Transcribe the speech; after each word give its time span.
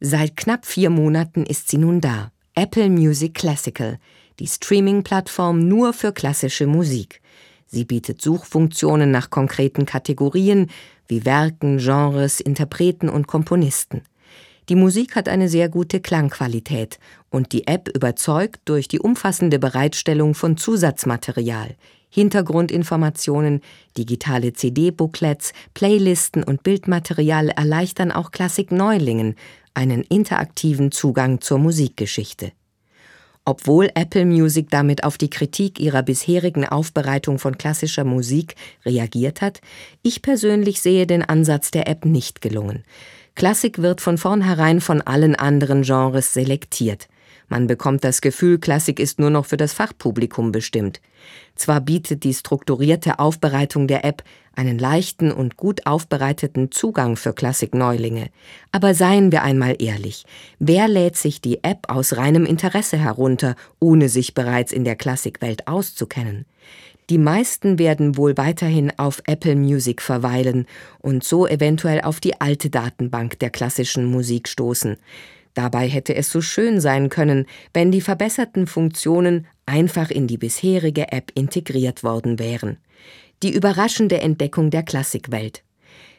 Seit 0.00 0.36
knapp 0.36 0.64
vier 0.64 0.90
Monaten 0.90 1.44
ist 1.44 1.68
sie 1.68 1.78
nun 1.78 2.00
da. 2.00 2.30
Apple 2.54 2.88
Music 2.88 3.34
Classical, 3.34 3.98
die 4.38 4.46
Streaming-Plattform 4.46 5.66
nur 5.66 5.92
für 5.92 6.12
klassische 6.12 6.68
Musik. 6.68 7.20
Sie 7.66 7.84
bietet 7.84 8.22
Suchfunktionen 8.22 9.10
nach 9.10 9.30
konkreten 9.30 9.86
Kategorien 9.86 10.70
wie 11.08 11.24
Werken, 11.24 11.78
Genres, 11.78 12.38
Interpreten 12.38 13.08
und 13.08 13.26
Komponisten. 13.26 14.02
Die 14.68 14.76
Musik 14.76 15.16
hat 15.16 15.28
eine 15.28 15.48
sehr 15.48 15.68
gute 15.68 15.98
Klangqualität 15.98 17.00
und 17.30 17.52
die 17.52 17.66
App 17.66 17.88
überzeugt 17.88 18.60
durch 18.66 18.86
die 18.86 19.00
umfassende 19.00 19.58
Bereitstellung 19.58 20.34
von 20.34 20.56
Zusatzmaterial, 20.56 21.74
Hintergrundinformationen, 22.10 23.62
digitale 23.96 24.52
CD-Booklets, 24.52 25.52
Playlisten 25.74 26.44
und 26.44 26.62
Bildmaterial 26.62 27.48
erleichtern 27.48 28.12
auch 28.12 28.30
Klassik-Neulingen 28.30 29.34
einen 29.78 30.02
interaktiven 30.02 30.90
Zugang 30.90 31.40
zur 31.40 31.58
Musikgeschichte. 31.58 32.50
Obwohl 33.44 33.90
Apple 33.94 34.26
Music 34.26 34.70
damit 34.70 35.04
auf 35.04 35.18
die 35.18 35.30
Kritik 35.30 35.78
ihrer 35.78 36.02
bisherigen 36.02 36.66
Aufbereitung 36.66 37.38
von 37.38 37.56
klassischer 37.56 38.02
Musik 38.02 38.56
reagiert 38.84 39.40
hat, 39.40 39.60
ich 40.02 40.20
persönlich 40.20 40.80
sehe 40.80 41.06
den 41.06 41.22
Ansatz 41.22 41.70
der 41.70 41.86
App 41.88 42.04
nicht 42.04 42.42
gelungen. 42.42 42.82
Klassik 43.36 43.78
wird 43.78 44.00
von 44.00 44.18
vornherein 44.18 44.80
von 44.80 45.00
allen 45.00 45.36
anderen 45.36 45.82
Genres 45.82 46.34
selektiert. 46.34 47.06
Man 47.48 47.66
bekommt 47.66 48.04
das 48.04 48.20
Gefühl, 48.20 48.58
Klassik 48.58 49.00
ist 49.00 49.18
nur 49.18 49.30
noch 49.30 49.46
für 49.46 49.56
das 49.56 49.72
Fachpublikum 49.72 50.52
bestimmt. 50.52 51.00
Zwar 51.54 51.80
bietet 51.80 52.24
die 52.24 52.34
strukturierte 52.34 53.18
Aufbereitung 53.18 53.88
der 53.88 54.04
App 54.04 54.22
einen 54.54 54.78
leichten 54.78 55.32
und 55.32 55.56
gut 55.56 55.86
aufbereiteten 55.86 56.70
Zugang 56.70 57.16
für 57.16 57.32
Klassik-Neulinge, 57.32 58.28
aber 58.72 58.94
seien 58.94 59.32
wir 59.32 59.42
einmal 59.42 59.76
ehrlich, 59.78 60.24
wer 60.58 60.88
lädt 60.88 61.16
sich 61.16 61.40
die 61.40 61.62
App 61.62 61.86
aus 61.88 62.16
reinem 62.16 62.44
Interesse 62.44 62.98
herunter, 62.98 63.54
ohne 63.80 64.08
sich 64.08 64.34
bereits 64.34 64.72
in 64.72 64.84
der 64.84 64.96
Klassikwelt 64.96 65.68
auszukennen? 65.68 66.44
Die 67.08 67.18
meisten 67.18 67.78
werden 67.78 68.18
wohl 68.18 68.36
weiterhin 68.36 68.92
auf 68.98 69.22
Apple 69.26 69.56
Music 69.56 70.02
verweilen 70.02 70.66
und 70.98 71.24
so 71.24 71.46
eventuell 71.46 72.02
auf 72.02 72.20
die 72.20 72.38
alte 72.38 72.68
Datenbank 72.68 73.38
der 73.38 73.48
klassischen 73.48 74.04
Musik 74.04 74.46
stoßen. 74.46 74.98
Dabei 75.58 75.88
hätte 75.88 76.14
es 76.14 76.30
so 76.30 76.40
schön 76.40 76.80
sein 76.80 77.08
können, 77.08 77.44
wenn 77.74 77.90
die 77.90 78.00
verbesserten 78.00 78.68
Funktionen 78.68 79.48
einfach 79.66 80.08
in 80.08 80.28
die 80.28 80.38
bisherige 80.38 81.10
App 81.10 81.32
integriert 81.34 82.04
worden 82.04 82.38
wären. 82.38 82.76
Die 83.42 83.52
überraschende 83.52 84.20
Entdeckung 84.20 84.70
der 84.70 84.84
Klassikwelt. 84.84 85.64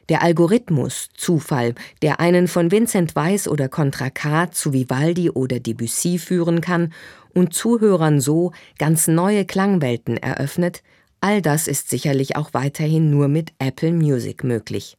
Der 0.10 0.24
Algorithmus 0.24 1.08
Zufall, 1.16 1.74
der 2.02 2.20
einen 2.20 2.50
von 2.50 2.70
Vincent 2.70 3.16
Weiss 3.16 3.48
oder 3.48 3.70
Contra 3.70 4.10
K 4.10 4.52
zu 4.52 4.74
Vivaldi 4.74 5.30
oder 5.30 5.62
Debussy 5.62 6.18
führen 6.18 6.60
kann 6.60 6.92
und 7.34 7.54
Zuhörern 7.54 8.20
so 8.20 8.52
ganz 8.78 9.08
neue 9.08 9.46
Klangwelten 9.46 10.18
eröffnet, 10.18 10.84
all 11.22 11.42
das 11.42 11.68
ist 11.68 11.90
sicherlich 11.90 12.36
auch 12.36 12.54
weiterhin 12.54 13.10
nur 13.10 13.28
mit 13.28 13.52
Apple 13.60 13.92
Music 13.92 14.44
möglich. 14.44 14.98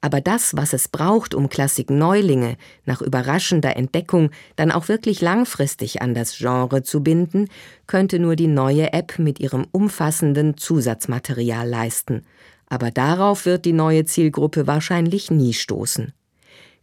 Aber 0.00 0.20
das, 0.20 0.56
was 0.56 0.72
es 0.72 0.88
braucht, 0.88 1.34
um 1.34 1.48
Klassik-Neulinge 1.48 2.56
nach 2.84 3.02
überraschender 3.02 3.76
Entdeckung 3.76 4.30
dann 4.54 4.70
auch 4.70 4.88
wirklich 4.88 5.20
langfristig 5.20 6.00
an 6.02 6.14
das 6.14 6.38
Genre 6.38 6.82
zu 6.82 7.02
binden, 7.02 7.48
könnte 7.86 8.18
nur 8.18 8.36
die 8.36 8.46
neue 8.46 8.92
App 8.92 9.18
mit 9.18 9.40
ihrem 9.40 9.66
umfassenden 9.72 10.56
Zusatzmaterial 10.56 11.68
leisten. 11.68 12.24
Aber 12.68 12.90
darauf 12.90 13.44
wird 13.44 13.64
die 13.64 13.72
neue 13.72 14.04
Zielgruppe 14.04 14.66
wahrscheinlich 14.66 15.30
nie 15.30 15.52
stoßen. 15.52 16.12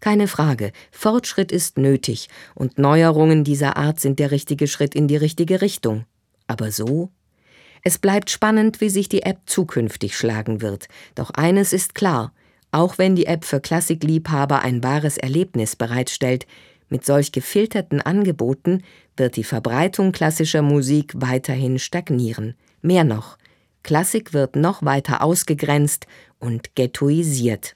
Keine 0.01 0.27
Frage, 0.27 0.71
Fortschritt 0.91 1.51
ist 1.51 1.77
nötig 1.77 2.27
und 2.53 2.77
Neuerungen 2.77 3.43
dieser 3.43 3.77
Art 3.77 3.99
sind 3.99 4.19
der 4.19 4.31
richtige 4.31 4.67
Schritt 4.67 4.93
in 4.93 5.07
die 5.07 5.15
richtige 5.15 5.61
Richtung. 5.61 6.05
Aber 6.47 6.71
so? 6.71 7.09
Es 7.87 7.99
bleibt 7.99 8.31
spannend, 8.31 8.81
wie 8.81 8.89
sich 8.89 9.09
die 9.09 9.21
App 9.21 9.41
zukünftig 9.45 10.17
schlagen 10.17 10.61
wird. 10.61 10.87
Doch 11.13 11.29
eines 11.29 11.71
ist 11.71 11.93
klar, 11.93 12.33
auch 12.71 12.97
wenn 12.97 13.15
die 13.15 13.27
App 13.27 13.45
für 13.45 13.61
Klassikliebhaber 13.61 14.63
ein 14.63 14.83
wahres 14.83 15.17
Erlebnis 15.17 15.75
bereitstellt, 15.75 16.47
mit 16.89 17.05
solch 17.05 17.31
gefilterten 17.31 18.01
Angeboten 18.01 18.81
wird 19.15 19.35
die 19.35 19.43
Verbreitung 19.43 20.11
klassischer 20.13 20.63
Musik 20.63 21.13
weiterhin 21.15 21.77
stagnieren. 21.77 22.55
Mehr 22.81 23.03
noch, 23.03 23.37
Klassik 23.83 24.33
wird 24.33 24.55
noch 24.55 24.81
weiter 24.81 25.21
ausgegrenzt 25.21 26.07
und 26.39 26.73
ghettoisiert. 26.73 27.73